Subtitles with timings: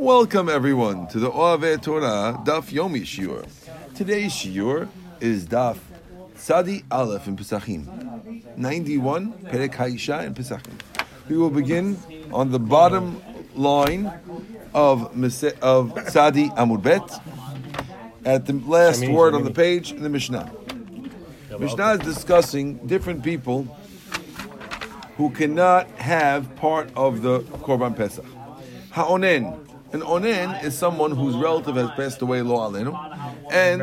[0.00, 3.44] Welcome everyone to the Oave Torah Daf Yomi Shiur.
[3.96, 4.88] Today's Shiur
[5.20, 5.78] is Daf
[6.36, 10.78] Sadi Aleph in Pesachim, 91 Perek Haisha in Pesachim.
[11.28, 11.98] We will begin
[12.32, 13.20] on the bottom
[13.56, 14.06] line
[14.72, 15.02] of
[15.62, 17.20] of Sadi Amud Bet
[18.24, 20.48] at the last word on the page in the Mishnah.
[21.58, 23.64] Mishnah is discussing different people
[25.16, 28.24] who cannot have part of the Korban Pesach.
[28.92, 29.64] Ha'onen.
[29.92, 32.92] An onen is someone whose relative has passed away, lo alenu,
[33.50, 33.82] and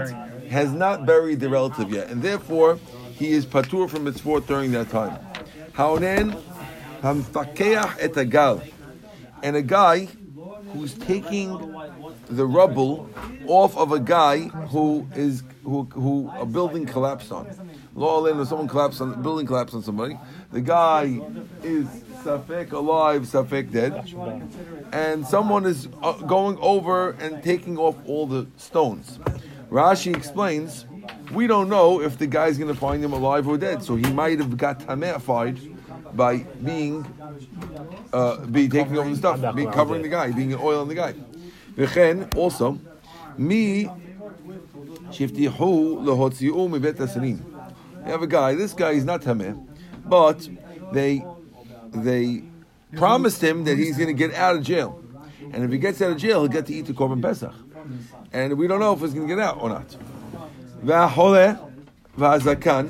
[0.51, 2.77] has not buried the relative yet, and therefore
[3.13, 5.17] he is patur from mitzvot during that time.
[5.73, 6.39] Ha'onen,
[7.01, 8.61] hamfakeach et agal,
[9.41, 10.07] and a guy
[10.73, 11.57] who's taking
[12.29, 13.09] the rubble
[13.47, 17.47] off of a guy who is who who a building collapsed on.
[17.95, 20.19] Lo alenu, someone collapsed on building collapsed on somebody.
[20.51, 21.19] The guy
[21.63, 21.87] is
[22.25, 23.93] safek alive, safek dead,
[24.91, 29.19] and someone is uh, going over and taking off all the stones.
[29.69, 30.85] Rashi explains,
[31.31, 34.11] we don't know if the guy's going to find him alive or dead, so he
[34.11, 35.73] might have got tameified
[36.13, 37.05] by being
[38.13, 41.13] uh, be taking over the stuff, be covering the guy, being oil on the guy.
[41.75, 42.79] V'chen also,
[43.37, 43.85] mi
[45.09, 47.39] shiftihu lehotziu mibet hasanim.
[48.05, 48.55] You have a guy.
[48.55, 49.61] This guy is not tameh,
[50.05, 50.47] but
[50.93, 51.25] they
[52.03, 52.43] they
[52.97, 55.01] promised him that he's going to get out of jail,
[55.53, 57.53] and if he gets out of jail, he'll get to eat the korban pesach,
[58.33, 59.95] and we don't know if he's going to get out or not.
[60.83, 61.59] V'achole
[62.17, 62.89] v'azakan,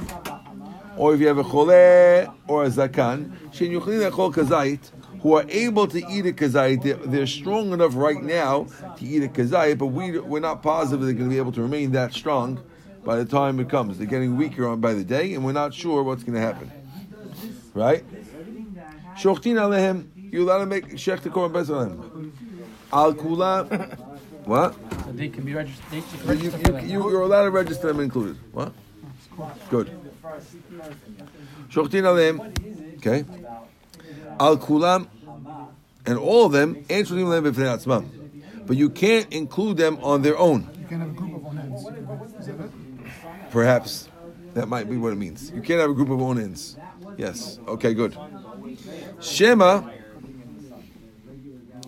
[0.98, 5.46] or if you have a chole or a zakan, shein yuchlin echol kazait, who are
[5.50, 9.78] able to eat a kazait, they're, they're strong enough right now to eat a kazait,
[9.78, 12.64] but we, we're not positive they're going to be able to remain that strong
[13.04, 13.98] by the time it comes.
[13.98, 16.72] They're getting weaker on by the day, and we're not sure what's going to happen.
[17.74, 18.04] Right?
[19.18, 22.32] Shochtin alehem, you allowed to make shech the korban pesach alehem.
[22.92, 23.98] Al kula,
[24.46, 24.76] what?
[25.06, 25.86] So they can be registered.
[25.92, 28.38] They can You, you, you, you're allowed to register them included.
[28.52, 28.74] What?
[29.70, 29.90] Good.
[31.70, 33.26] Shochtin alehem, okay.
[34.40, 35.08] Al kulam,
[36.06, 38.10] and all of them, answering them b'fnei atzmam.
[38.66, 40.68] But you can't include them on their own.
[40.80, 42.40] You can have a group of onens.
[42.40, 42.72] Is that it?
[43.52, 44.10] Perhaps
[44.56, 45.52] that might be what it means.
[45.52, 46.78] You can't have a group of onins.
[47.18, 47.60] Yes.
[47.68, 47.94] Okay.
[47.94, 48.18] Good.
[49.22, 49.90] Shema,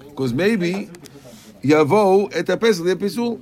[0.09, 0.89] because maybe
[1.63, 3.41] yavo et pisul.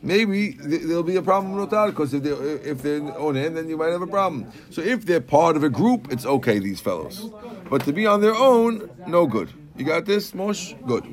[0.00, 3.76] Maybe there'll be a problem with notar because if they're if they're onen, then you
[3.76, 4.46] might have a problem.
[4.70, 6.58] So if they're part of a group, it's okay.
[6.58, 7.28] These fellows,
[7.68, 9.52] but to be on their own, no good.
[9.76, 10.74] You got this, Mosh?
[10.86, 11.04] Good.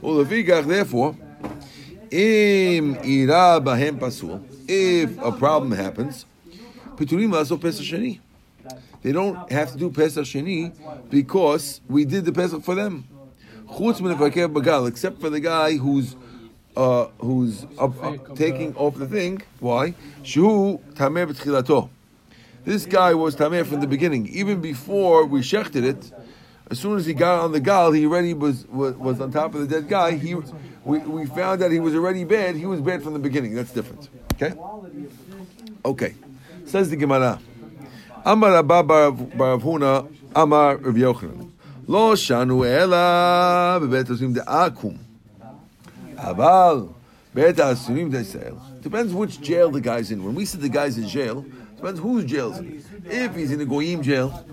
[0.00, 1.16] Well, therefore,
[2.10, 4.44] im ira bahem pasul.
[4.68, 6.26] If a problem happens,
[6.96, 8.20] piturim laso pesach sheni.
[9.02, 10.72] They don't have to do pesach sheni
[11.10, 13.08] because we did the pesach for them.
[13.66, 16.16] Chutz min hafakev bagal, except for the guy who's
[16.76, 19.42] uh, who's up, up- taking off the thing.
[19.60, 19.94] Why?
[20.22, 21.88] Shu tameh b'tchilato.
[22.64, 26.12] This guy was tameh from the beginning, even before we shechted it.
[26.70, 29.54] As soon as he got on the gal, he already was, was was on top
[29.54, 30.12] of the dead guy.
[30.12, 30.34] He
[30.84, 32.56] we, we found that he was already bad.
[32.56, 33.54] He was bad from the beginning.
[33.54, 34.08] That's different.
[34.34, 34.54] Okay.
[35.84, 36.14] Okay.
[36.64, 37.40] Says the Gemara.
[38.24, 41.50] Amar Abba Bar Huna Amar Rav Yochanan.
[41.88, 44.96] Lo shanu ela bebet asurim de'akum.
[46.14, 46.94] Aval
[47.34, 48.56] bet asurim de'sel.
[48.80, 50.22] Depends which jail the guy's in.
[50.22, 51.44] When we say the guy's in jail,
[51.76, 52.84] depends whose jail's in.
[53.06, 54.44] If he's in a goyim jail,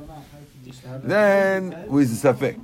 [1.03, 2.57] then who is the safek?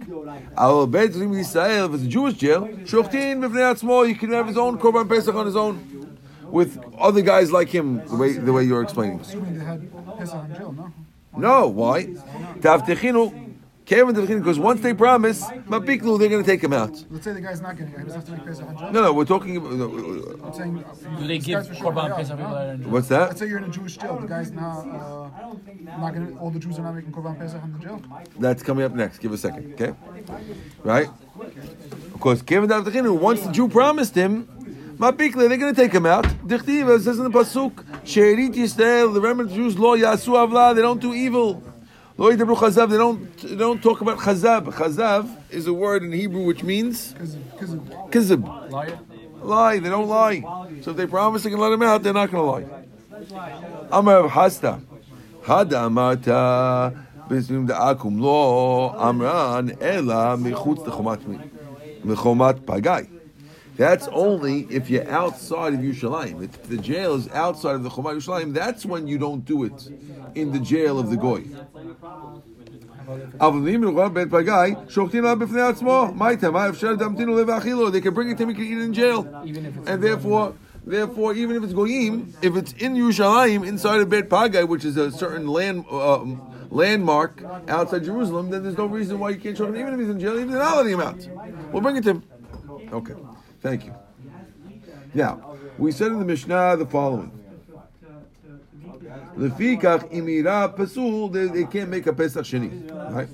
[0.57, 4.47] Our bet asurim Yisrael, if it's a Jewish jail, shochtin b'vnei atzmo, he can have
[4.47, 6.14] his own korban pesach on his own
[6.49, 9.19] with other guys like him, the way the way you're explaining.
[9.19, 10.93] Assuming they had Pesach in jail, no?
[11.37, 12.05] No, why?
[12.59, 17.03] Tavtechinu, Kevin Tavtechinu, because once they promise, Mapiklu, they're going to take him out.
[17.11, 17.99] Let's say the guy's not getting it.
[17.99, 18.91] He doesn't have to make Pesach in jail.
[18.93, 19.73] No, no, we're talking about.
[19.73, 19.85] no,
[20.43, 20.83] I'm saying,
[21.19, 22.45] Do they give guy's sure korban pesach no?
[22.45, 22.91] people that are in jail?
[22.91, 23.37] What's Let's that?
[23.39, 24.17] say you're in a Jewish jail.
[24.17, 25.29] The guy's not, uh,
[25.99, 28.01] not gonna, all the Jews are not making Korban Pesach in the jail.
[28.39, 29.17] That's coming up next.
[29.19, 29.93] Give a second, okay?
[30.83, 31.09] Right?
[32.13, 34.47] Of course, Kevin Tavtechinu, once the Jew promised him,
[34.97, 36.25] Mapikle, they're going to take him out.
[36.47, 40.75] Dichtiv, it says in the Pasuk, She'erit Yisrael, the remnant of Jews, Lo Yasu Avla,
[40.75, 41.61] they don't do evil.
[42.17, 44.65] Lo Yidabru Chazav, they don't, they don't talk about Chazav.
[44.73, 47.75] Chazav is a word in Hebrew which means because
[48.11, 48.71] Kizib.
[48.71, 48.99] Liar?
[49.45, 49.79] lie.
[49.79, 50.41] They don't lie.
[50.81, 52.83] So if they promise they can let him out, they're not going to lie.
[53.91, 54.81] Amar Hasta.
[55.43, 56.95] Hada amarta
[57.29, 61.39] da'akum lo amran ela michutz lechomat mi-
[62.03, 63.14] mechomat pagai.
[63.77, 66.43] That's only if you're outside of Yerushalayim.
[66.43, 69.89] If the jail is outside of the Chumah Yerushalayim, that's when you don't do it
[70.35, 71.43] in the jail of the Goy.
[77.91, 79.25] They can bring it to him, he can eat it in jail.
[79.85, 80.55] And therefore,
[80.87, 84.97] Therefore, even if it's goyim, if it's in Yerushalayim, inside of Beit Pagai, which is
[84.97, 86.39] a certain land um,
[86.69, 90.09] landmark outside Jerusalem, then there's no reason why you can't show him, even if he's
[90.09, 91.27] in jail, even an holiday amount.
[91.71, 92.23] We'll bring it to him.
[92.93, 93.15] Okay
[93.65, 93.95] thank you.
[95.15, 97.31] Now, we said in the Mishnah the following.
[99.35, 102.71] Lefikach imira pasul, they, can't make a Pesach Sheni.
[103.11, 103.27] Right?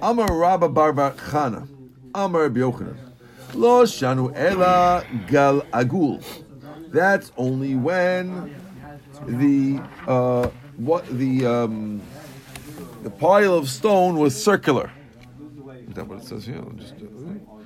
[0.00, 1.68] Amar Rabba bar bar Chana.
[2.14, 2.96] Amar Rabbi Yochanan.
[3.54, 6.24] Lo shanu ela gal agul.
[6.90, 8.54] That's only when
[9.26, 12.00] the uh, what the um,
[13.02, 14.90] the pile of stone was circular.
[15.88, 16.62] Is that what it says here?
[16.76, 17.57] Just, uh,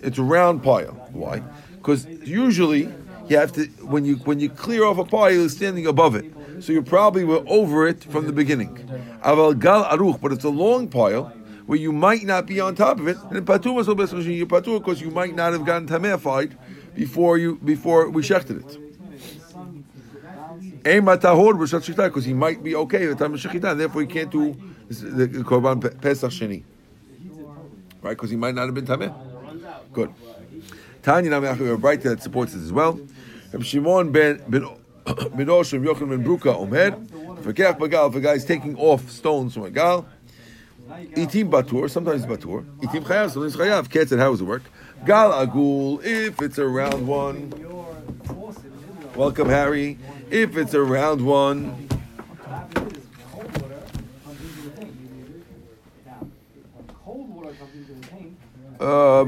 [0.00, 0.92] it's a round pile.
[1.12, 1.42] Why?
[1.76, 2.88] Because usually
[3.28, 6.26] you have to when you when you clear off a pile, you're standing above it.
[6.60, 8.76] So you probably were over it from the beginning.
[9.24, 11.24] Aval gal aruch, but it's a long pile
[11.66, 13.16] where you might not be on top of it.
[13.30, 16.52] And patur was you patur because you might not have gotten tamefied
[16.94, 18.78] before you before we shechted it.
[20.84, 24.54] Because he might be okay at the time of shechita, therefore he can't do
[24.88, 26.64] the korban pe- pesach sheni,
[28.02, 28.10] right?
[28.10, 29.31] Because he might not have been tameh.
[29.92, 30.12] Good.
[31.02, 32.98] Tanya Namach, we have a bright that supports this as well.
[33.52, 34.62] Rabbi Shimon ben ben
[35.04, 36.92] ben Yochanan ben Bruka Omer.
[37.42, 38.08] Fakech bagal.
[38.08, 40.06] If a guy is taking off stones from a gal,
[40.88, 41.90] itim batur.
[41.90, 42.64] Sometimes batur.
[42.78, 43.32] Itim chayav.
[43.32, 43.90] Sometimes chayav.
[43.90, 44.62] Cat said, how does it work?
[45.04, 46.02] Gal agul.
[46.02, 47.52] If it's a round one.
[49.14, 49.98] Welcome, Harry.
[50.30, 51.88] If it's a round one.
[52.46, 52.64] Uh,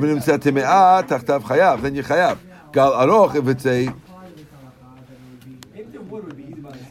[0.01, 2.37] ונמצא טמאה, תחתיו חייב, then you חייב.
[2.71, 3.91] גל ארוך, if it's a,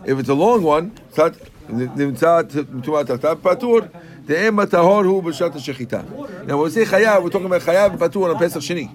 [0.05, 1.33] if it's a long one, קצת,
[1.69, 2.41] נמצא
[2.85, 3.79] טומאה תחתיו, פטור,
[4.27, 6.01] דאם הטהור הוא בשעת השחיטה.
[6.47, 8.89] Now when we say חייב, we're talking about חייב ופטור on הפסח שני,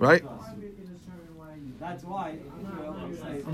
[0.00, 0.22] right?
[1.80, 2.30] That's why.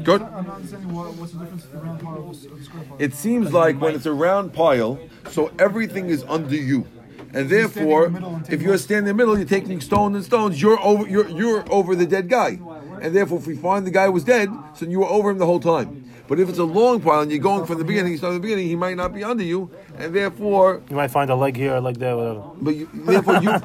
[0.05, 0.23] Good.
[0.23, 2.97] I'm not understanding what, what's the difference between the round pile and the square pile.
[3.07, 4.99] It seems like when it's a round pile,
[5.31, 6.87] so everything is under you.
[7.34, 10.16] And therefore, in the middle and if you're standing in the middle, you're taking stones
[10.16, 12.60] and stones, you're over you're you're over the dead guy.
[13.02, 15.46] And therefore, if we find the guy was dead, so you were over him the
[15.46, 16.12] whole time.
[16.28, 18.48] But if it's a long pile and you're going from the beginning, starting from the
[18.48, 21.76] beginning, he might not be under you, and therefore, You might find a leg here,
[21.76, 22.44] a leg there, whatever.
[22.62, 23.50] but you, therefore you,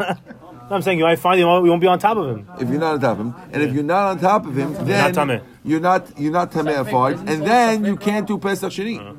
[0.69, 2.47] No, I'm saying you might find you won't, you won't be on top of him.
[2.61, 4.75] if you're not on top of him, and if you're not on top of him,
[4.85, 9.17] then not you're not you're not tameafied, and then you can't do Pesach Sheni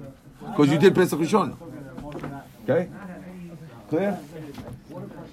[0.51, 1.55] because you did Pesach Rishon.
[2.63, 2.89] Okay,
[3.89, 4.11] Clear?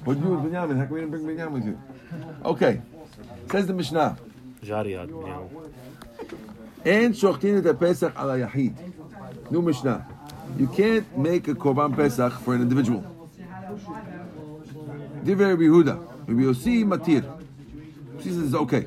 [0.04, 0.78] What you with Binyamin?
[0.78, 1.78] How can we didn't bring Binyamin with you?
[2.42, 2.80] Okay.
[3.50, 4.16] Says the Mishnah.
[4.64, 5.10] Jariyat
[6.84, 8.74] And shochtin et pesach ala yahid.
[9.50, 10.06] New Mishnah.
[10.56, 13.04] You can't make a korban pesach for an individual.
[15.22, 15.98] Divrei Yehuda.
[16.26, 17.24] Rabbi Yossi matir.
[18.22, 18.86] She says okay.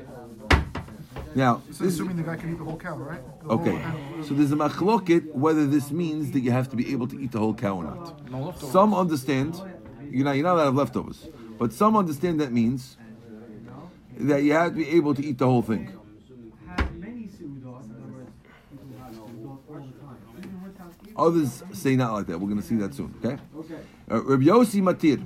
[1.34, 3.20] Now, So this, assuming the guy can eat the whole cow, right?
[3.42, 3.82] The okay.
[4.26, 7.32] So there's a machloket whether this means that you have to be able to eat
[7.32, 8.30] the whole cow or not.
[8.30, 8.52] No.
[8.58, 9.60] Some understand,
[10.10, 11.28] you know, you're not allowed to have leftovers,
[11.58, 12.96] but some understand that means
[14.18, 15.96] that you have to be able to eat the whole thing.
[21.16, 22.40] Others say not like that.
[22.40, 23.14] We're going to see that soon.
[23.22, 23.36] Okay.
[24.10, 25.20] Uh, Rabbi Yossi Matir.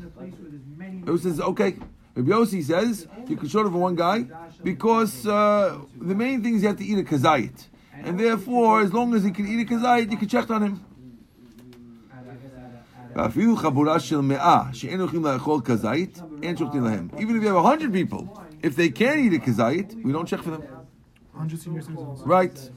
[1.07, 1.77] Who says okay?
[2.15, 4.27] Rabbi Yossi says you can short it for one guy
[4.65, 7.69] because uh, the main thing is you have to eat a kazayit.
[8.03, 10.81] And therefore, as long as he can eat a kazayit, you can check on him.
[17.21, 20.43] Even if you have 100 people, if they can't eat a kazayit, we don't check
[20.43, 20.63] for them.
[22.25, 22.71] Right.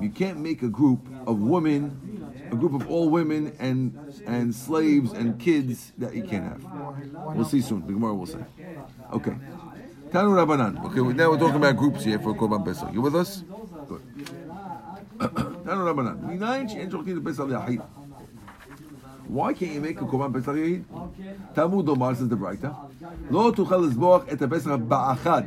[0.00, 2.17] You can't make a group of women
[2.50, 6.64] a group of all women and and slaves and kids that you can't have.
[7.34, 7.82] We'll see soon.
[7.82, 8.44] Tomorrow we'll say.
[9.12, 9.34] Okay.
[10.10, 10.84] Tanu Rabbanan.
[10.86, 12.92] Okay, now we're talking about groups here for Korban Pesach.
[12.94, 13.44] You with us?
[13.86, 14.00] Good.
[15.18, 16.16] Tanu Rabbanan.
[19.28, 20.84] Why can't you make a Korban Pesach yachid?
[21.54, 22.74] Tamu Domar says the Brayta.
[23.30, 25.46] Lo tuchal lizboach et ha-Pesach ba'achad.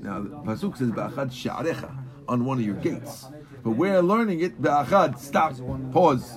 [0.00, 1.94] Now, Pasuk says ba'achad sha'arecha.
[2.28, 3.26] On one of your gates.
[3.62, 5.54] But we're learning it, Ba'achad, stop,
[5.92, 6.36] pause.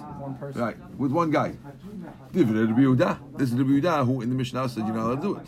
[0.55, 1.55] Right, with one guy.
[2.31, 3.37] Divrei Rabbi Yehuda.
[3.37, 5.47] This is Rabbi Yehuda who in the Mishnah said you're not allowed to do it.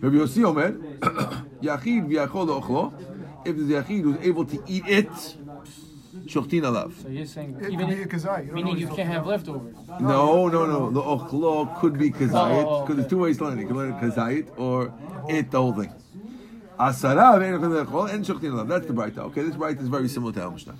[0.00, 0.72] Rabbi Yossi Omer,
[1.62, 2.92] Yachid v'yachol le'ochlo,
[3.46, 5.10] if there's a Yachid who's able to eat it,
[6.26, 7.02] shochtin alav.
[7.02, 8.46] So you're saying It even could be a if, kazai.
[8.46, 9.74] You meaning you can't have leftovers.
[10.00, 10.90] No, no, no.
[10.90, 13.62] The ochlo could be kazayit, Oh, oh because there's two ways to learn it.
[13.62, 14.92] You can learn it kazayit or
[15.30, 15.92] eat the whole thing.
[16.78, 18.68] Alav.
[18.68, 19.18] That's the Braita.
[19.18, 20.76] Okay, this Braita is very similar to Al Mishnah.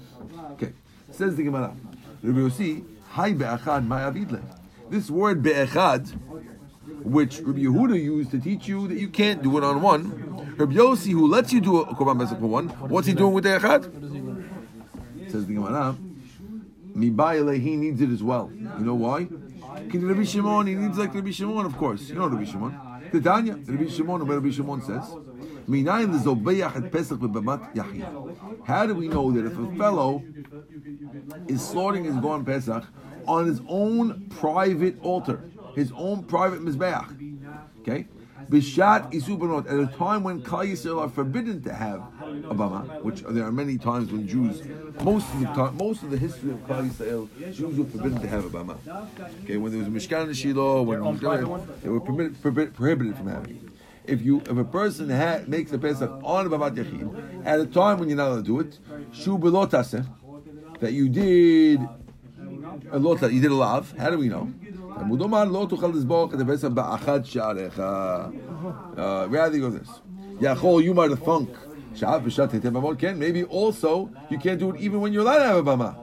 [0.52, 0.72] Okay,
[1.10, 1.74] says the Gemara.
[2.22, 4.40] Rabbi Yossi, Hi be'achad my avidle.
[4.90, 6.12] This word be'echad,
[7.04, 10.54] which Rabbi Yehuda used to teach you that you can't do it on one.
[10.56, 13.44] Rabbi Yossi, who lets you do a korban pesach for one, what's he doing with
[13.44, 15.30] the echad?
[15.30, 15.96] Says the Gemara,
[16.96, 18.50] Mibayale, he needs it as well.
[18.52, 19.24] You know why?
[19.24, 22.08] Because Rabbi Shimon, he needs like Rabbi Shimon, of course.
[22.08, 22.78] You know Rabbi Shimon.
[23.12, 25.04] The Tanya, Rabbi Shimon, or what Rabbi Shimon says.
[25.68, 28.36] Minayin l'zobeach et pesach bebamat yachid.
[28.64, 30.22] How do we know that if a fellow
[31.48, 32.84] is slaughtering his Korban Pesach
[33.26, 35.44] on his own private altar,
[35.74, 37.08] his own private mizbeach,
[37.80, 38.06] okay?
[38.50, 43.22] Bishat isubanot at a time when Klal Yisrael are forbidden to have a bama, which
[43.22, 44.62] there are many times when Jews,
[45.02, 48.28] most of the time, most of the history of Klal Yisrael, Jews were forbidden to
[48.28, 48.76] have a bama.
[49.44, 51.66] Okay, when there was a Mishkan Shiloh, when own private one?
[51.82, 53.73] they were permitted, prohibit- prohibited from having it.
[54.06, 57.66] If you, if a person ha- makes a Pesach on a Bamat Yachid, at a
[57.66, 58.78] time when you're not allowed to do it,
[59.12, 60.06] shu belot taseh,
[60.80, 61.80] that you did
[62.90, 63.94] a lot you did a lav.
[63.96, 64.52] How do we know?
[66.74, 67.24] Ba'achad.
[68.98, 69.88] Uh, Rather go this.
[70.40, 71.50] Yachol, you might have thunk.
[73.16, 75.96] Maybe also you can't do it even when you're allowed to have a bama.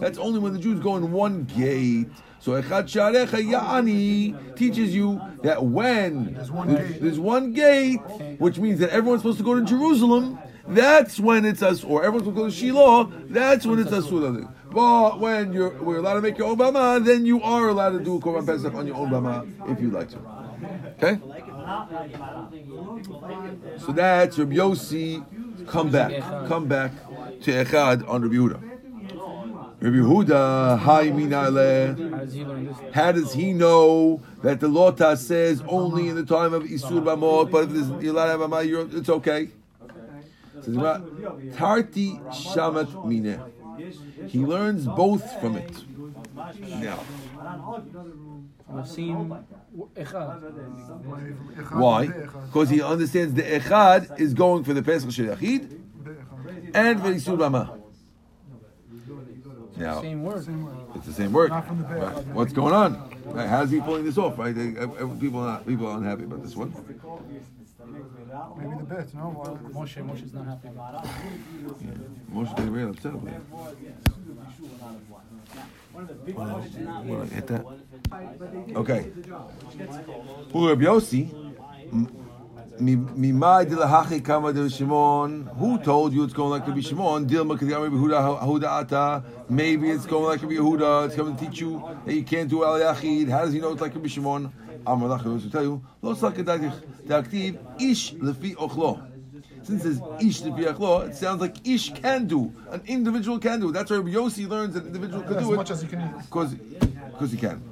[0.00, 2.08] That's only when the Jews go in one gate.
[2.40, 7.00] So echad sha'arecha ya'ani teaches you that when there's one there's, gate.
[7.00, 8.00] there's one gate,
[8.38, 10.38] which means that everyone's supposed to go to Jerusalem.
[10.68, 13.12] That's when it's us, or everyone's supposed to go to Shiloh.
[13.30, 14.52] That's when it's asur.
[14.70, 18.00] But when you're we're allowed to make your own bama, then you are allowed to
[18.04, 20.18] do korban pesach on your own bama if you'd like to.
[21.02, 21.18] Okay.
[23.78, 25.24] So that's Rabbi Yossi.
[25.66, 26.92] Come back, come back
[27.42, 28.60] to Echad on Rabbi Yehuda.
[29.80, 32.92] Rabbi Yehuda, hi minale.
[32.94, 37.50] How does he know that the Lota says only in the time of Isur Bamot,
[37.50, 38.48] but if there's have a
[38.96, 39.48] it's okay?
[41.56, 43.40] Tarti Shamat Mine.
[44.28, 45.84] He learns both from it.
[46.80, 47.00] Now,
[48.76, 49.36] I've seen
[49.94, 51.72] Echad.
[51.72, 52.06] why?
[52.06, 55.80] Because he understands the Echad is going for the Pesach Shel Yachid
[56.74, 57.80] and for Isur Bama.
[59.76, 60.46] Now, Same word.
[60.94, 61.50] it's the same word.
[61.50, 62.14] Not from the Be'echad.
[62.16, 62.26] Right.
[62.28, 63.10] What's going on?
[63.26, 64.38] Right, How's he pulling this off?
[64.38, 64.54] Right?
[64.54, 64.86] They- uh,
[65.18, 66.72] People are not people are unhappy about this one.
[68.58, 69.20] Maybe the bit, no?
[69.30, 71.10] Why- Moshe, Moshe's not happy about it.
[72.32, 73.40] Moshe getting real upset with it.
[75.94, 77.64] Will I hit that?
[78.76, 79.06] Okay.
[80.52, 81.32] Who Rabbi Yossi?
[81.92, 82.08] m-
[82.80, 85.48] mi- Mimai de lahachi kama de Shimon.
[85.58, 87.26] Who told you it's going like Rabbi Shimon?
[87.28, 89.22] Dilma kadiyam Rabbi Huda Huda ata.
[89.48, 91.06] Maybe it's going like Rabbi Yehuda.
[91.06, 93.28] It's coming to teach you that you can't do al yachid.
[93.30, 94.52] How does he know it's like Rabbi Shimon?
[94.86, 95.82] Amar lach to tell you.
[96.02, 96.14] Lo.
[96.14, 99.10] Daktiv ish lefi ochlo.
[99.62, 102.52] Since it's ish lefi ochlo, it sounds like ish can do.
[102.70, 103.72] An individual can do.
[103.72, 105.56] That's Rabbi Yossi learns that an individual can do it.
[105.56, 106.14] much as he can.
[106.18, 107.62] Because he can.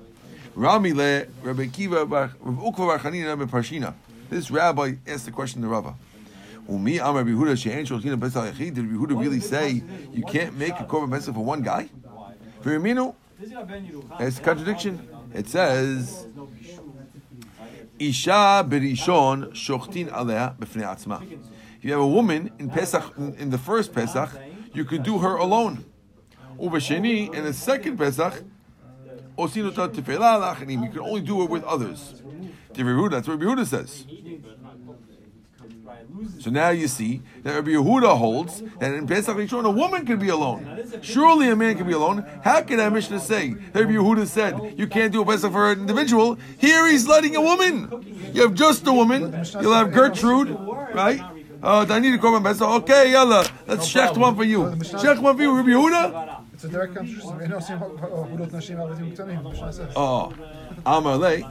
[0.54, 3.94] Rami le Rabbi Kiva Rav Ukva bar Chanina Parshina.
[4.28, 5.94] This rabbi asked the question to Rava.
[6.68, 8.74] Umi Am Rabbi Yehuda she'en shulchin pesach yachid.
[8.74, 11.88] Did Rabbi Yehuda really say you can't make a korban pesach for one guy?
[12.62, 13.14] V'yaminu,
[14.20, 15.08] it's a contradiction.
[15.34, 16.26] It says
[18.08, 21.22] Isha berishon shochtin alea b'fnei atzma.
[21.78, 24.30] If you have a woman in Pesach, in, in the first Pesach,
[24.74, 25.84] you could do her alone.
[26.58, 28.42] Ubasheni, in the second Pesach,
[29.38, 30.84] osinota tefela lachanim.
[30.84, 32.22] You can only do it with others.
[32.74, 34.06] That's what Rabbi says.
[36.38, 40.18] So now you see that Rabbi Yehuda holds that in Pesach Rishon a woman can
[40.18, 40.84] be alone.
[41.02, 42.24] Surely a man can be alone.
[42.42, 45.72] How can that Mishnah say that Rabbi Yehuda said you can't do a Pesach for
[45.72, 46.38] an individual?
[46.58, 48.30] Here he's letting a woman.
[48.32, 49.44] You have just a woman.
[49.60, 50.50] You'll have Gertrude,
[50.94, 51.20] right?
[51.62, 52.68] Uh, I need a korban pesach.
[52.82, 54.76] Okay, yalla, let's no check one for you.
[55.00, 56.40] Check one for you, Rabbi Yehuda.
[56.54, 57.80] It's a direct contradiction.
[59.94, 60.32] Oh,
[60.84, 61.48] Amalei.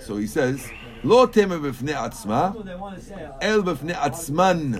[0.00, 0.68] So he says.
[1.03, 2.51] לא תמה בפני עצמה,
[3.41, 4.71] אל בפני עצמן.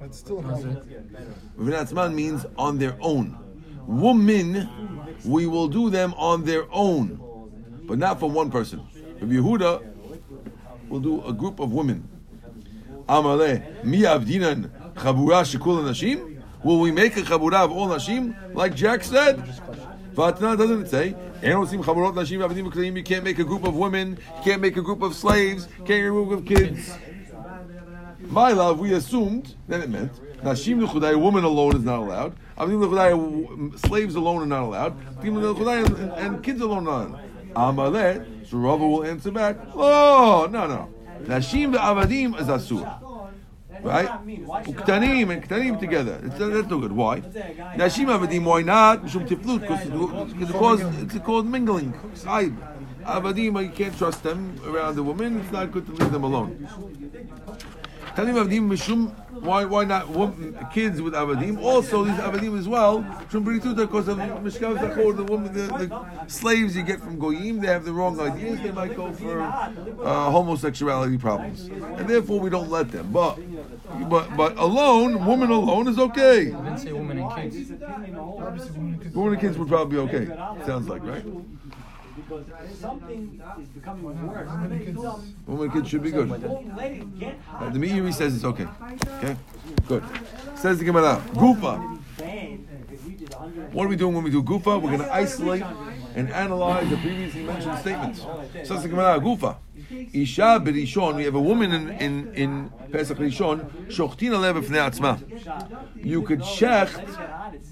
[0.00, 0.76] It's still a problem.
[1.58, 3.36] בפני עצמן means on their own.
[3.86, 4.68] Women,
[5.24, 7.18] we will do them on their own,
[7.86, 8.80] but not for one person.
[9.20, 9.80] Rabbi Yehuda
[10.88, 12.08] will do a group of women.
[13.08, 16.18] Amar le, mi avdinan chabura shekul nashim?
[16.62, 18.34] Will we make a chabura of all nashim?
[18.54, 19.42] Like Jack said.
[20.13, 23.65] Vatna doesn't it say, "Ein osim chaburot nashim v'avadim v'klayim." You can't make a group
[23.65, 24.19] of women.
[24.37, 25.67] You can't make a group of slaves.
[25.79, 26.91] you Can't make a group of kids.
[28.29, 30.11] My love, we assumed that it meant
[30.43, 32.35] nashim a woman alone is not allowed.
[32.57, 35.17] Avadim l'chudai, slaves alone are not allowed.
[35.17, 37.19] Avadim l'chudai, and- kids alone are not.
[37.55, 39.57] Amalet, so Rava will answer back.
[39.75, 40.89] Oh no no,
[41.23, 43.02] nashim v'avadim is asur.
[43.83, 44.07] Right?
[44.65, 46.19] Uktanim and Ktanim together.
[46.23, 46.91] It's, that's no good.
[46.93, 47.19] Why?
[47.19, 49.03] Nashim Avadim, why not?
[49.03, 51.93] Mishum Tiflut, because it's called, it's called mingling.
[53.05, 55.41] Avadim, you can't trust them around the woman.
[55.41, 56.67] It's not good to leave them alone.
[58.15, 61.59] Tanim Avadim, Mishum, why, why not women, kids with Avadim?
[61.61, 63.01] Also, these Avadim as well,
[63.31, 67.59] Shum Brituta, because of Mishkav Zachor, the woman, the, the slaves you get from Goyim,
[67.59, 71.65] they have the wrong ideas, they might go for uh, homosexuality problems.
[71.65, 73.11] And therefore, we don't let them.
[73.11, 73.39] But,
[74.09, 76.45] but, but alone, woman alone is okay.
[76.45, 77.71] didn't say women and kids.
[79.13, 80.65] Women and kids would probably be okay.
[80.65, 81.25] Sounds like, right?
[82.27, 82.45] Because
[82.79, 84.47] something is becoming worse.
[85.47, 86.29] Women and kids should be good.
[86.29, 87.73] Won't let it get hot.
[87.73, 88.67] the Meiri says it's okay.
[89.17, 89.35] Okay?
[89.87, 90.03] Good.
[90.55, 91.21] Says the Gemara.
[91.33, 91.99] Gufa.
[92.17, 94.81] Banned if we did 100 What are we doing when we do Gufa?
[94.81, 95.63] We're going to isolate
[96.15, 98.25] and analyze the previously mentioned statements.
[98.63, 99.19] Says the Gemara.
[99.19, 99.57] Gufa.
[100.13, 101.15] Isha berishon.
[101.15, 103.69] We have a woman in in in Pesach Rishon.
[103.87, 105.19] Shochtina lev b'fnei atzma.
[105.95, 107.03] You could shecht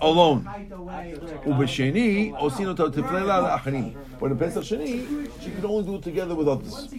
[0.02, 0.44] alone.
[1.46, 3.96] Ubesheni osin ota tifnei.
[4.20, 6.92] But in Pesach Sheni, she could only do it together with others.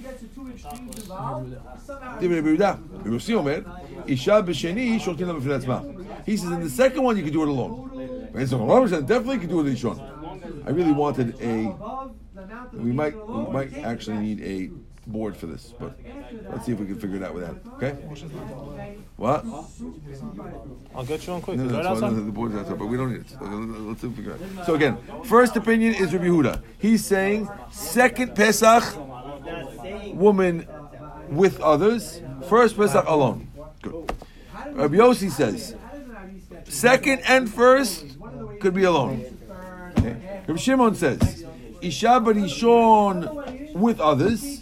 [4.06, 6.24] Isha b'sheni shortin la b'fnei atzma.
[6.26, 8.30] He says in the second one you can do it alone.
[8.34, 9.98] Definitely can do it Rishon.
[10.66, 11.74] I really wanted a.
[12.72, 14.70] We might we might actually need a
[15.06, 15.98] board for this, but
[16.50, 17.56] let's see if we can figure it out without.
[17.74, 17.92] Okay.
[19.16, 19.44] What?
[20.94, 21.58] I'll get you on quick.
[21.58, 22.26] no, it right fine.
[22.26, 23.30] The board's outside, but we don't need it.
[23.30, 24.66] So uh, Let's see if we figure it out.
[24.66, 26.62] So again, first opinion is Rabbi Yehuda.
[26.78, 28.84] He's saying second Pesach,
[30.14, 30.66] woman
[31.28, 32.20] with others.
[32.48, 33.48] First Pesach alone.
[33.82, 34.12] Good.
[34.72, 35.74] Rabbi Yossi says
[36.64, 38.16] second and first
[38.60, 39.24] could be alone.
[39.98, 40.42] Okay.
[40.46, 41.44] Rabbi Shimon says
[41.82, 44.61] Isha barishon with others.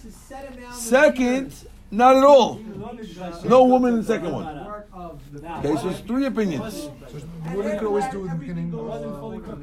[0.90, 1.52] Second,
[1.92, 2.60] not at all.
[3.44, 4.46] No woman in the second one.
[5.58, 6.90] Okay, so it's three opinions.
[7.48, 8.68] The women could always do in the beginning.
[8.74, 9.56] Uh,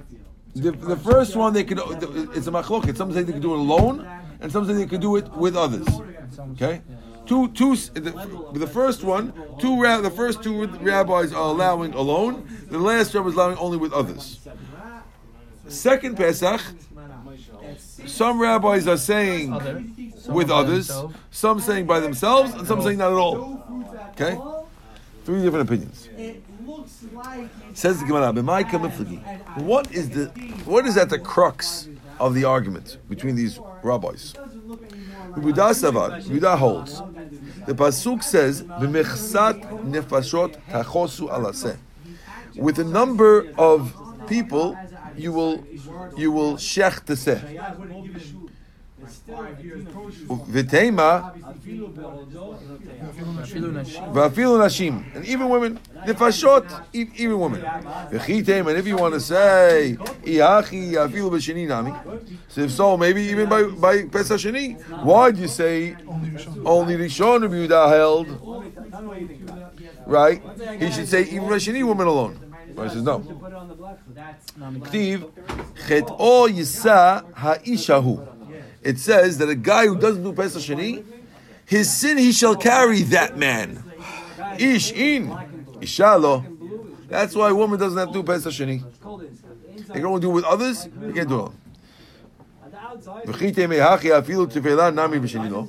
[0.66, 1.80] The, the first one they could
[2.38, 2.96] it's a machloket.
[2.98, 3.96] Some say they could do it alone,
[4.42, 5.88] and some say they could do it with others.
[6.54, 6.82] Okay,
[7.30, 8.12] two two the,
[8.63, 9.26] the first one
[9.62, 9.74] two
[10.10, 10.56] the first two
[10.92, 12.34] rabbis are allowing alone.
[12.74, 14.24] The last rabbi is allowing only with others.
[15.68, 16.62] Second Pesach,
[17.78, 19.84] some rabbis are saying Other.
[20.30, 21.16] With others, themselves.
[21.32, 23.64] some saying by themselves, and some saying not at all.
[24.12, 24.38] Okay,
[25.24, 26.10] three different opinions.
[26.18, 28.34] It looks like Says the Gemara,
[29.64, 30.26] What is the
[30.66, 31.88] what is at the crux
[32.20, 34.34] of the argument between these rabbis?
[35.38, 37.02] Yehuda Savad, holds.
[37.68, 41.78] The pasuk says, "B'mechsat nefashot tachosu alaseh."
[42.56, 43.94] With a number of
[44.28, 44.76] people,
[45.17, 45.63] you will
[46.15, 47.39] you will shech the seh.
[50.27, 51.34] V'tema.
[54.12, 57.62] Vafilu nashim, and even women, nefashot, even women.
[57.62, 61.93] V'chitem, and if you want to say iachi afilu b'sheni nami,
[62.49, 65.95] so if so, maybe even by by Pesach Sheni, why do you say
[66.65, 67.41] only Rishon.
[67.41, 68.27] Rishon Yehuda held?
[70.06, 70.41] Right?
[70.80, 72.47] He should say even Sheni woman alone.
[72.78, 72.90] Right?
[72.90, 73.20] He says no.
[73.20, 73.98] put it on the black.
[74.13, 75.32] That's Ktiv,
[75.88, 78.28] chet'o yisa ha'ishahu.
[78.84, 81.04] It says that a guy who doesn't do Pesach Sheni,
[81.66, 83.84] his sin he shall carry that man.
[84.60, 85.30] Ish in,
[85.80, 86.46] ishalo.
[87.10, 88.84] That's why a woman doesn't have to do Pesach Sheni.
[89.02, 89.24] cold.
[89.88, 90.84] They can only do it with others.
[90.84, 91.56] They can't do it alone.
[92.63, 93.24] At the outside.
[93.24, 95.68] V'chite mehachi afilu tefela nami b'sheni lo.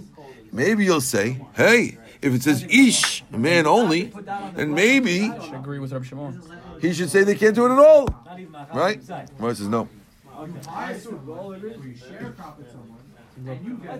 [0.52, 4.12] Maybe you'll say, hey, if it says ish, a man only,
[4.54, 6.42] then maybe I agree with Rabbi Shimon.
[6.80, 8.06] He should say they can't do it at all.
[8.74, 9.08] Right?
[9.08, 9.56] Not Right?
[9.56, 9.88] says no.
[10.68, 11.94] I assume we all agree.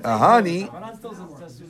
[0.03, 1.63] Ahani But I'm still just-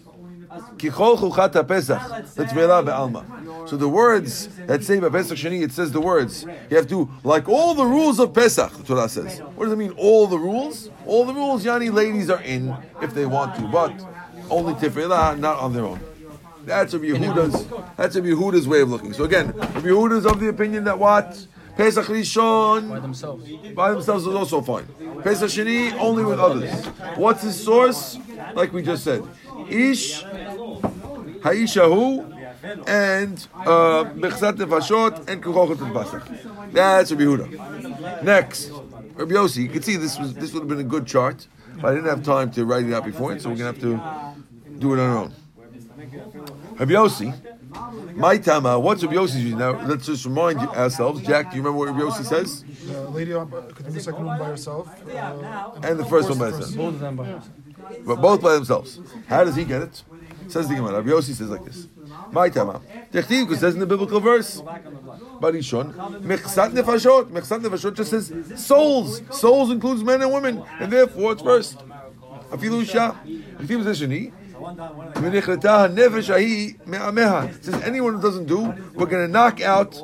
[0.79, 2.01] Kichol chuchat pesach
[2.37, 3.68] letvela be'alma.
[3.68, 6.47] So the words that say by Pesach Sheni, it says the words.
[6.71, 8.73] You have to like all the rules of Pesach.
[8.73, 9.40] The Torah says.
[9.57, 9.92] What does it mean?
[9.99, 10.88] All the rules.
[11.07, 11.64] All the rules.
[11.64, 13.92] Yani ladies are in if they want to, but
[14.51, 16.01] only tefillah, not on their own.
[16.68, 17.66] That's Rabbi Yehuda's.
[17.96, 19.14] That's Rabbi Yehuda's way of looking.
[19.14, 21.46] So again, Rabbi Yehuda's of the opinion that what
[21.78, 23.48] Pesach By Rishon themselves.
[23.74, 24.87] by themselves is also fine.
[25.22, 26.70] Pesach Sheni only with others.
[27.16, 28.18] What's his source?
[28.54, 29.22] Like we just said,
[29.68, 30.24] Ish,
[31.44, 32.35] Haishahu,
[32.87, 36.72] and uh, Bechsat Nefashot and Kuchochet Pasach.
[36.72, 38.22] That's Rabbi Yehuda.
[38.24, 38.70] Next,
[39.14, 39.62] Rabbi Yossi.
[39.62, 41.46] You can see this was this would have been a good chart,
[41.81, 44.78] but I didn't have time to write it out before, so we're gonna have to
[44.78, 45.35] do it on our own.
[46.78, 47.34] Rabbi Yossi.
[48.16, 49.56] My tama, what's Rabbi Yossi's view?
[49.56, 51.20] Now, let's just remind you- ourselves.
[51.22, 52.64] Jack, do you remember what Rabbi Yossi says?
[52.86, 54.88] The lady could do the second one by herself.
[55.14, 56.74] Uh, And the first one by herself.
[56.76, 57.40] Both of them by
[58.06, 59.00] But both by themselves.
[59.28, 60.02] How does he get it?
[60.48, 60.94] Says the Gemara.
[60.94, 61.86] Rabbi Yossi says like this.
[62.32, 62.80] My tama.
[63.12, 64.60] Techtiv, because it says in the biblical verse.
[65.40, 65.92] Barishon.
[66.22, 67.30] Mechsat nefashot.
[67.30, 69.20] Mechsat nefashot just says souls.
[69.30, 70.62] Souls includes men and women.
[70.80, 71.76] And therefore it's first.
[72.50, 73.14] Afilu isha.
[73.26, 74.32] Techtiv says sheni.
[77.62, 80.00] Says anyone who doesn't do, we're going to knock out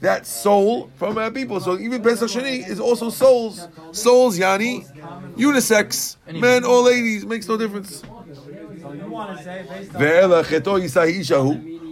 [0.00, 1.60] that soul from our people.
[1.60, 3.68] So even Pesach Sheni is also souls.
[3.92, 4.86] Souls, Yani,
[5.36, 8.02] unisex, men or ladies, makes no difference.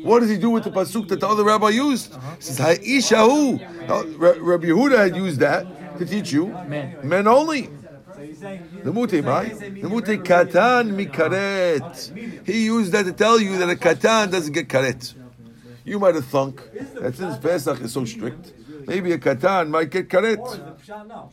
[0.03, 2.15] What does he do with the pasuk that the other rabbi used?
[2.15, 2.35] Uh-huh.
[2.37, 3.59] He says Ha'ishahu.
[4.19, 7.69] Rabbi Yehuda had used that to teach you men, men only.
[8.41, 9.59] The mute, right?
[9.59, 12.47] The mute katan mikaret.
[12.47, 15.15] He used that to tell you that a katan doesn't get karet.
[15.85, 16.61] You might have thunk
[17.01, 18.53] that since Pesach is so strict,
[18.87, 20.47] maybe a katan might get karet.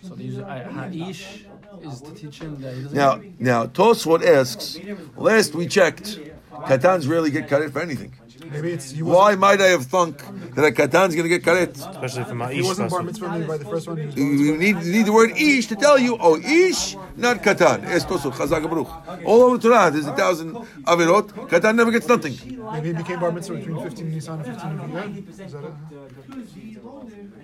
[0.01, 1.45] So they use uh, Ha'ish
[1.81, 2.97] is to teach him that he doesn't.
[2.97, 4.79] Now, now Tosfot asks.
[5.15, 6.19] Last we checked,
[6.67, 8.13] katans rarely get karet for anything.
[8.55, 10.15] Maybe it's he wasn't, Why might I have thunk
[10.55, 11.73] that a katan's going to get karet?
[11.93, 12.53] Especially from Ish.
[12.57, 13.05] he wasn't bar pasuk.
[13.09, 13.97] mitzvah by the first one.
[13.97, 17.83] He You need, you need the word ish to tell you, oh, ish, not katan.
[17.95, 18.91] Ask Tosfot, Chazak Baruch.
[19.29, 20.49] All over the Torah, there's a thousand
[20.93, 21.27] avirot.
[21.51, 22.35] Katan never gets nothing.
[22.73, 25.29] Maybe he became bar mitzvah between 15 Nisan and 15 of Iyar.
[25.29, 25.73] Is that it?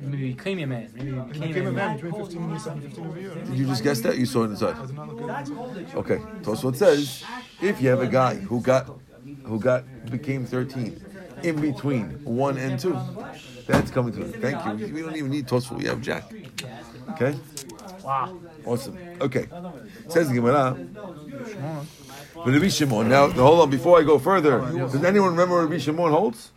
[0.02, 0.90] Maybe he became a man.
[0.96, 1.96] Maybe he He became, became a man man.
[1.98, 4.18] between 15 Nisan and 15 of Did you just guess that?
[4.18, 4.76] You saw it inside.
[4.76, 5.96] I did not look at it.
[5.96, 6.18] Okay.
[6.42, 7.24] Tosfot says,
[7.62, 8.90] if you have a guy who got,
[9.44, 11.04] who got, became 13,
[11.44, 12.98] in between one and two,
[13.68, 14.42] that's coming to it.
[14.42, 14.94] Thank you.
[14.94, 15.78] We don't even need Tosfot.
[15.78, 16.32] We have Jack.
[17.12, 17.36] Okay.
[18.04, 18.40] Wow.
[18.66, 18.98] Awesome.
[19.22, 19.48] Okay.
[20.10, 20.78] Says the Gemara.
[22.34, 23.10] But Rabbi Shimon.
[23.10, 23.70] Now, hold on.
[23.70, 26.52] Before I go further, does anyone remember what Rabbi Shimon holds?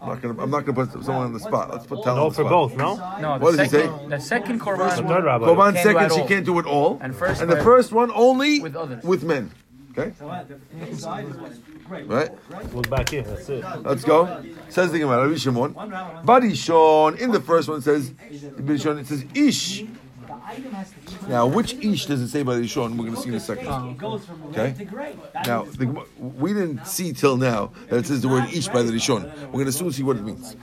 [0.00, 0.42] I'm not gonna.
[0.42, 1.70] I'm not gonna put someone on the spot.
[1.72, 2.96] Let's put talent No on the for both, no?
[3.18, 4.08] No, the What does he second, say?
[4.08, 5.08] The second The korban.
[5.08, 5.46] third rabbi.
[5.46, 6.98] Korban second, she can't do it all.
[7.00, 9.02] And first and the first one only with others.
[9.02, 9.50] with men.
[9.98, 10.12] Okay.
[11.88, 12.30] Right.
[12.74, 13.22] Look back here.
[13.22, 13.64] That's it.
[13.82, 14.44] Let's go.
[14.68, 15.74] Says the Gemara, Rabbi Shimon.
[15.74, 17.18] Barishon.
[17.18, 19.84] In the first one says, Barishon, it says ish.
[21.28, 22.96] Now, which ish does it say Barishon?
[22.96, 23.68] We're going to see in a second.
[24.50, 24.74] Okay.
[25.46, 28.92] Now, the, we didn't see till now that it says the word ish by the
[28.92, 29.24] Rishon.
[29.46, 30.56] We're going to soon see what it means.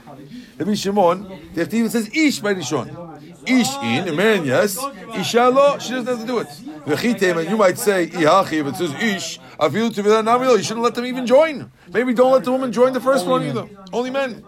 [0.58, 3.13] Rabbi Shimon, the Active says ish by the Rishon.
[3.46, 4.78] Ish in, a man, yes.
[5.16, 6.48] Isha lo, she doesn't have to do it.
[6.86, 10.84] V'chitem, and you might say, ihachi, if it says ish, afilu tevilah namilo, you shouldn't
[10.84, 11.70] let them even join.
[11.92, 13.68] Maybe don't let the woman join the first one either.
[13.92, 14.42] Only men.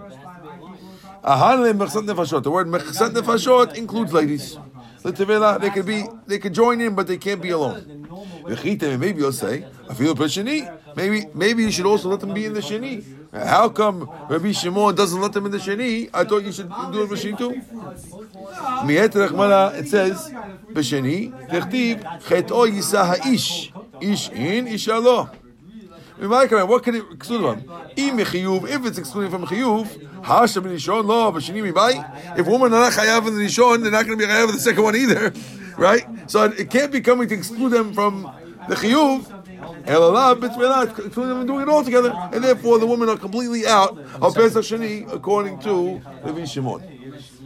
[1.25, 2.43] Ahanle mechsat nefashot.
[2.43, 4.59] The word mechsat nefashot includes ladies.
[5.03, 8.06] The tevela, they could be, they could join in, but they can't be alone.
[8.49, 10.69] Maybe you'll say, afilu b'sheni.
[10.97, 13.05] Maybe, maybe you should also let them be in the sheni.
[13.33, 16.09] How come Rabbi Shimon doesn't let them in the sheni?
[16.15, 17.61] I thought you should do it b'sheni too.
[18.87, 20.33] Mi'et Rechmana, it says,
[20.73, 23.73] B'sheni, Techtiv, Chet'o Yisa Ha'ish.
[24.01, 25.29] Ish in, Isha lo.
[26.19, 27.65] What can it exclude from?
[27.95, 32.39] If it's excluding from Mechiyuv, Hashem in Rishon, lo, B'sheni Mimai.
[32.39, 34.55] If women are not Chayav in the Rishon, they're not going to be Chayav in
[34.55, 35.33] the second one either.
[35.77, 36.07] Right?
[36.31, 38.23] So it can't be coming to exclude them from
[38.69, 39.33] the Chiyuv.
[39.85, 42.13] Elallah, B'tzmelah, exclude them and doing it all together.
[42.33, 46.83] And therefore the women are completely out of Pesach Sheni according to Rabbi Shimon.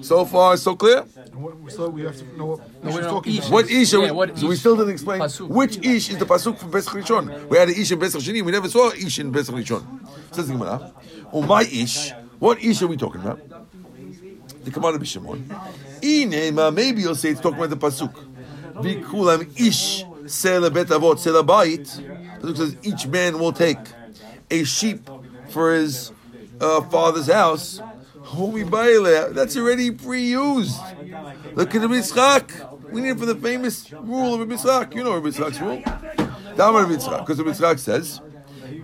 [0.01, 1.03] So far, so clear?
[1.35, 3.39] What- So we have to know what No, we know talking Ish.
[3.41, 3.51] about.
[3.53, 3.95] What ish?
[3.95, 5.49] are we, Yeah, what so we still didn't explain Pasuk.
[5.49, 7.49] which ish is the pasuk from Pesach Rishon.
[7.49, 8.43] We had an ish in Pesach Sheni.
[8.43, 9.85] We never saw ish in Pesach Rishon.
[10.33, 10.93] Says the Gemara.
[11.33, 12.13] Oh, my ish.
[12.39, 13.39] What ish are we talking about?
[14.65, 15.49] The command of Shimon.
[16.01, 16.75] Inema.
[16.75, 18.13] Maybe you'll say it's talking about the pasuk.
[18.75, 21.85] Vikulam ish sela bet avot sela bait.
[22.41, 23.79] Pasuk says each man will take
[24.51, 25.09] a sheep
[25.51, 26.13] for his
[26.61, 27.81] uh, father's house.
[28.23, 30.81] That's already pre-used.
[31.55, 32.91] Look at the Yitzchak.
[32.91, 34.95] We need it for the famous rule of Yitzchak.
[34.95, 35.83] You know Yitzchak's rule.
[36.57, 37.27] Damar Yitzchak.
[37.27, 38.21] Because Yitzchak says,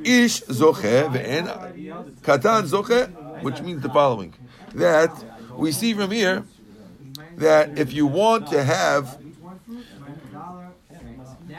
[0.03, 1.47] Ish zoche ve'en
[2.23, 4.35] katan zoche, which means the following.
[4.75, 5.13] That
[5.57, 6.45] we see from here
[7.37, 9.19] that if you want to have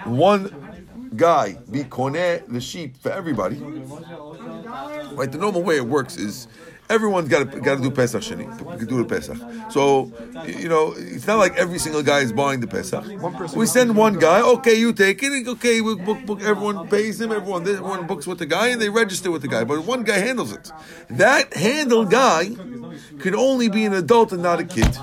[0.05, 3.57] one guy be koneh the sheep for everybody,
[5.15, 5.31] right?
[5.31, 6.47] The normal way it works is
[6.89, 9.37] everyone's got to got to do Pesach Sheni, do the Pesach.
[9.71, 10.11] So
[10.45, 13.03] you know, it's not like every single guy is buying the Pesach.
[13.55, 14.41] We send one guy.
[14.41, 15.47] Okay, you take it.
[15.47, 16.41] Okay, we book, book.
[16.41, 17.31] Everyone pays him.
[17.31, 19.63] Everyone everyone books with the guy, and they register with the guy.
[19.63, 20.71] But one guy handles it.
[21.09, 22.55] That handled guy
[23.19, 24.97] could only be an adult and not a kid.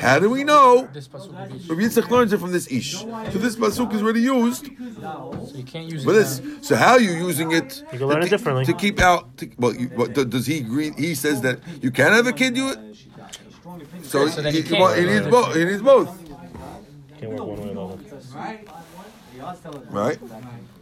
[0.00, 0.88] How do we know?
[0.92, 1.68] This pasuk will be Ish.
[1.68, 2.92] Rabbi Yitzchak learns it from this ish.
[3.00, 6.14] So this pasuk is already used So you can't use for it.
[6.14, 6.40] this.
[6.40, 6.56] now.
[6.62, 7.82] So how are you using it?
[7.92, 8.64] You can learn to it keep- differently.
[8.64, 9.36] To keep out.
[9.38, 10.92] To, well, you, what, does he agree?
[10.96, 12.78] He says that you can't have a kid do it.
[14.02, 15.54] So, So then he, he he, well, he needs both.
[15.54, 16.08] He needs both.
[17.20, 19.80] Can't work one way or the other.
[19.90, 20.18] Right?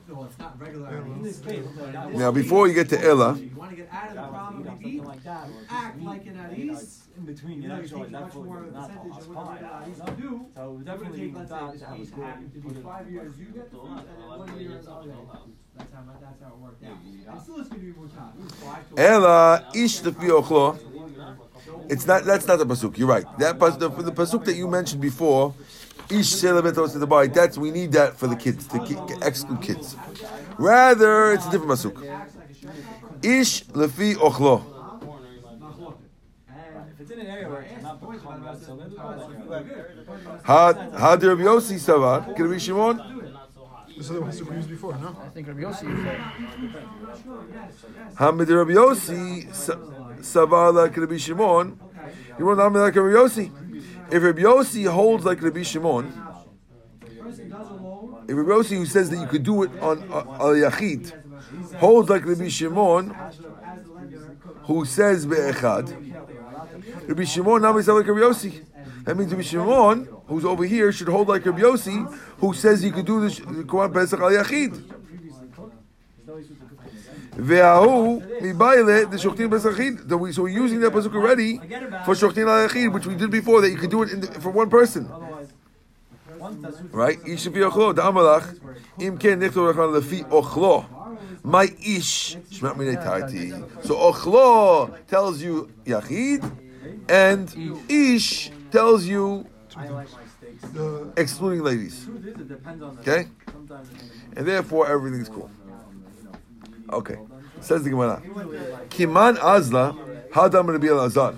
[0.08, 0.96] No, it's not regular.
[0.96, 3.38] In this case, that was- Now, before you get to Ella,
[5.18, 5.48] like that.
[5.70, 7.02] act like an Aris.
[7.16, 8.74] In between, You you know, know, you're taking that much foot more of a is
[8.74, 9.58] not percentage of what spy.
[9.58, 10.12] the Aris No.
[10.14, 10.46] do.
[10.54, 12.54] So You're gonna definitely take, let's say, that this that was good.
[12.54, 15.12] to Put be five years, you get the fruit, and then one year it's other.
[15.76, 16.90] That's how, that's how it worked out.
[17.32, 18.32] And still it's gonna be more time.
[18.38, 20.78] It was five to- Ella ish lefi ochlo.
[21.90, 22.24] It's not.
[22.24, 22.96] That's not the pasuk.
[22.98, 23.24] You're right.
[23.38, 25.54] That pas, the, the pasuk that you mentioned before,
[26.10, 27.28] ish selabetos to the body.
[27.28, 29.94] That's we need that for the kids to ki- exclude kids.
[30.58, 32.02] Rather, it's a different pasuk.
[33.22, 34.62] Ish lefi ochlo.
[37.18, 38.92] If it's in an area where it's not become God, so then
[40.44, 42.36] Ha ha de Rabbi Yossi savar.
[42.36, 42.96] Can we Shimon?
[43.96, 45.16] This is the pasuk we used before, no?
[45.20, 46.18] I think Rabbi Yossi used that.
[48.14, 49.74] Ha Rabbi Yossi sa-
[50.20, 51.80] savar like Rabbi Shimon.
[52.38, 53.50] You want to like Rabbi Yossi?
[54.12, 56.12] If Rabbi Yossi holds like Rabbi Shimon,
[57.20, 60.24] Person does alone, if Rabbi Yossi who says that you could do it on uh,
[60.38, 61.12] al yachid
[61.78, 66.07] holds like Rabbi Shimon as the, as the lender, who says be'echad.
[67.08, 68.62] Rabbi Shimon now like Rabbi Yossi.
[69.04, 72.92] That means Rabbi Shimon, who's over here, should hold like Rabbi Yossi, who says you
[72.92, 74.78] could do this Korban Pesach al yachid.
[77.34, 79.74] Ve'ahu mibayle the shoktin Pesach.
[80.06, 81.56] So we- So we're using that pasuk already
[82.04, 83.62] for shoktin al yachid, which we did before.
[83.62, 85.08] That you could do it the, for one person.
[86.92, 87.18] Right?
[87.24, 87.94] Ochlo.
[89.98, 90.84] Lefi ochlo.
[91.42, 92.36] My ish.
[92.50, 96.67] So ochlo tells you yachid,
[97.08, 99.46] and ish tells you
[101.16, 102.06] excluding ladies.
[103.00, 103.28] Okay?
[104.36, 105.50] And therefore everything's cool.
[106.90, 107.16] Okay.
[107.60, 108.22] Says the Gemara.
[108.88, 109.96] Kiman azla
[110.30, 111.34] hadam Rabbi Elazar.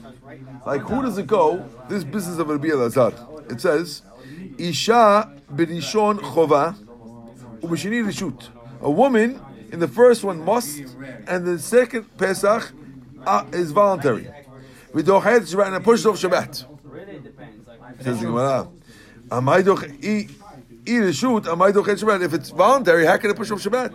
[0.66, 1.64] Like who does it go?
[1.88, 3.50] This business of Rabbi Elazar.
[3.50, 4.02] It says,
[4.58, 6.76] Isha b'rishon chova
[7.60, 8.48] u'b'shini rishut.
[8.80, 9.40] A woman
[9.72, 10.80] in the first one must,
[11.26, 12.72] and the second Pesach
[13.26, 14.28] uh, is voluntary.
[14.92, 16.66] V'dochet Shabbat and pushes off Shabbat.
[18.02, 18.68] Says the Gemara.
[19.28, 20.28] Amai doch i
[20.86, 22.22] i rishut amai dochet Shabbat.
[22.22, 23.92] If it's voluntary, how can it push off Shabbat?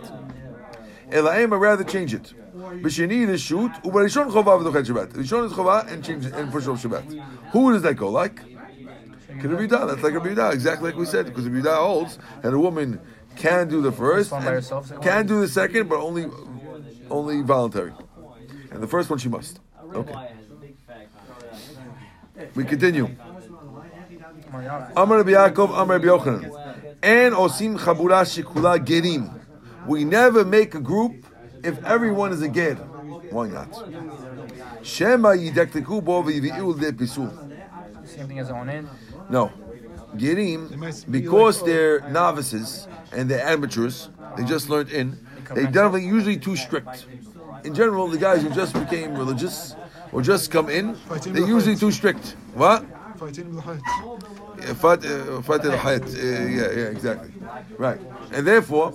[1.10, 2.32] Elaim, I'd rather change it.
[2.56, 5.12] B'sheni rishut u'barishon chova v'dochet Shabbat.
[5.12, 7.22] Rishon is chova and change and push off Shabbat.
[7.52, 8.40] Who does that go like?
[9.40, 9.88] Can it be done?
[9.88, 13.00] That's like a Yehuda, exactly like we said, because a Yehuda holds that a woman
[13.36, 16.26] can do the first, one by and herself, can do the second, but only
[17.10, 17.92] only voluntary.
[18.70, 19.60] And the first one she must.
[19.94, 20.14] Okay.
[22.54, 23.08] We continue.
[24.96, 26.96] Amar Rabbi Yaakov, Amar Rabbi Yochanan.
[27.02, 29.40] And osim chabura shikula gerim.
[29.86, 31.26] We never make a group
[31.62, 32.74] if everyone is a ger.
[32.74, 33.72] Why not?
[34.82, 37.30] Shema yidekteku bo v'yivi'u lepisul.
[38.06, 38.88] Same thing as on in.
[39.30, 39.52] No.
[40.16, 45.18] Gerim, because they're novices and they're amateurs, they just learned in,
[45.54, 47.06] they definitely usually too strict.
[47.64, 49.74] In general, the guys who just became religious
[50.12, 52.36] or just come in, they're usually too strict.
[52.54, 52.84] What?
[53.16, 53.80] fighting with the height.
[54.58, 56.06] Yeah, Fat, uh, Fat al Hayat.
[56.06, 57.30] Uh, yeah, yeah, exactly.
[57.78, 58.00] Right.
[58.32, 58.94] And therefore,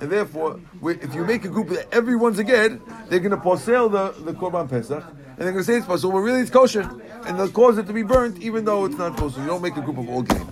[0.00, 4.24] and therefore, if you make a group that everyone's again, they're going to posel the,
[4.24, 6.88] the Korban Pesach, and they're going to say it's possible, but really it's kosher.
[7.26, 9.40] And they'll cause it to be burnt, even though it's not kosher.
[9.40, 10.48] You don't make a group of all game.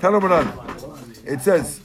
[0.00, 0.46] Tana Banan.
[1.24, 1.80] It says,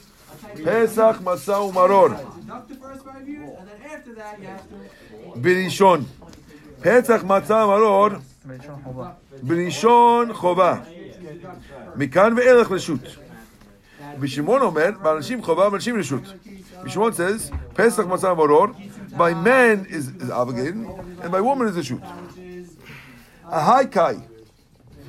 [0.62, 2.16] Pesach Masau Maror.
[2.40, 4.74] deduct the first five years, and then after that, you have to.
[5.40, 6.04] Birishon.
[6.83, 8.19] Pesach Matzah Maror.
[8.45, 9.09] בלשון חובה.
[9.43, 10.75] בראשון חובה.
[11.95, 13.01] מכאן ואילך רשות.
[14.19, 16.21] בשמעון אומר, באנשים חובה, באנשים רשות.
[16.83, 18.67] בשמעון says, פסח מצה מרור,
[19.11, 20.75] by man is, is obligated,
[21.21, 22.01] and by woman is a shoot.
[23.45, 24.15] A high kai.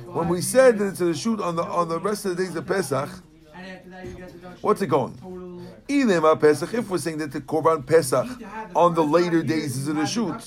[0.07, 2.55] When we said that it's a shoot on the on the rest of the days
[2.55, 3.09] of Pesach,
[3.55, 4.59] And after that, you get deduction.
[4.61, 5.15] what's it going?
[5.17, 5.61] Total.
[5.87, 8.27] Ilema Pesach, if we're saying that the Korban Pesach
[8.75, 10.41] on the later days is a shoot,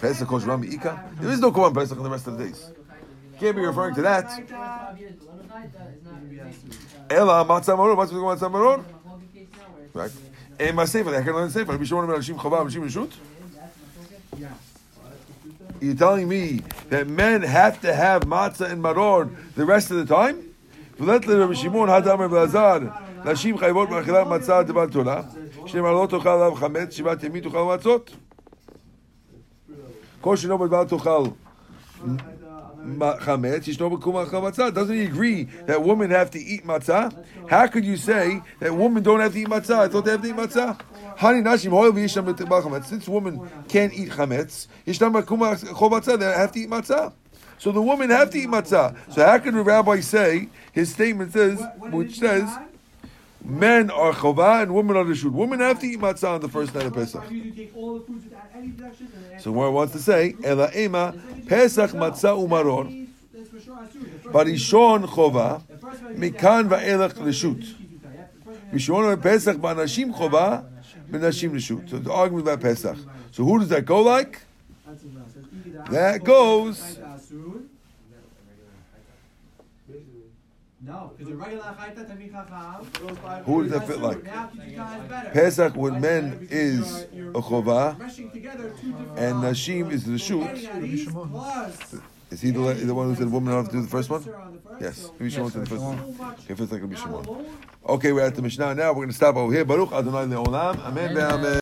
[0.00, 1.10] Pesach goes Rami Ika.
[1.20, 2.70] There is no Korban Pesach on the rest of the days.
[3.40, 4.26] Can't be referring to that.
[7.10, 7.96] Ela matzah maror.
[7.96, 8.84] What's going matzah maror?
[9.92, 10.10] Right.
[10.58, 11.72] And my sefer, I can learn sefer.
[11.72, 13.12] Rabbi Shimon Rashim Chava, Rashim Rishut.
[15.80, 20.06] You're telling me that men have to have matzah and maror the rest of the
[20.06, 20.42] time?
[21.00, 22.78] ולת לרבי שמעון הדמר ולעזר,
[23.24, 25.22] נשים חייבות מאכילת מצה דבר תורה,
[25.66, 28.10] שנאמר לא תאכל עליו חמץ, שבעת ימים תאכל מצות.
[30.21, 31.35] Kol sheno b'dvar tochal
[33.19, 34.71] chametz, yishno b'kumah matzah.
[34.73, 37.11] Doesn't he agree that women have to eat matzah?
[37.49, 39.79] How could you say that women don't have to eat matzah?
[39.79, 40.79] I thought they have to eat matzah.
[41.17, 42.85] Hani nashim hoil v'yisham b'tibal chametz.
[42.85, 47.13] Since women can't eat chametz, yishno b'kumah matzah, they have to eat matzah.
[47.57, 48.95] So the women have to eat matzah.
[49.11, 52.47] So how could the rabbi say his statement says, which says?
[53.43, 55.31] Men are chova and women are reshut.
[55.31, 57.23] Women have to eat matzah on the first night of Pesach.
[57.31, 60.35] You take all the foods without any deductions and then So where wants to say,
[60.43, 61.13] Ela ema
[61.47, 64.03] Pesach matzah umaron, That's for sure asur.
[64.03, 67.75] The first- barishon chova, the first one- mikan va'elach reshut.
[68.71, 70.65] Mishon Pesach ba'anashim chova,
[71.09, 71.89] benashim reshut.
[71.89, 72.97] So the argument about Pesach.
[73.31, 74.39] So who does that go like?
[74.85, 75.33] That's enough.
[75.33, 77.63] So it's either the That goes- asur.
[80.83, 83.43] No, because the regular chayta tamid chacham.
[83.45, 84.23] Who does that fit like?
[84.23, 85.29] Now Kiddushin is better.
[85.29, 89.57] Pesach with men is a you're chova, meshing together two different and laws.
[89.57, 90.41] nashim is the shoot.
[90.43, 91.95] adding at least plus-
[92.31, 94.21] Is he the, the one who said women don't have to do the first one?
[94.23, 94.97] Asur on the first, Yes.
[94.97, 95.99] so- Maybe Shimon said the first one.
[95.99, 97.45] Okay, first like Rabbi not Shimon.
[97.87, 98.89] Okay, we're at the Mishnah now.
[98.89, 99.65] We're going to stop over here.
[99.65, 100.79] Baruch Adonai Le'olam.
[100.85, 101.15] Amen.
[101.15, 101.59] ve'amen.